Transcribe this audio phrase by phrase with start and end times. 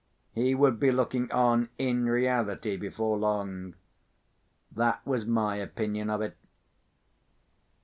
[0.33, 6.35] He would be looking on, in reality, before long—that was my opinion of it.